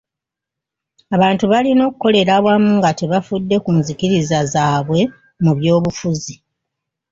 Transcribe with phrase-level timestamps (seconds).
[1.15, 5.01] Abantu balina okukolera awamu nga tebafudde ku nzikiriza zaabwe
[5.43, 6.35] mu byobufuzi.